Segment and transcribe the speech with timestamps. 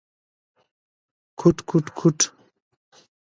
[1.39, 2.19] کوټ، کوټ، کوټ….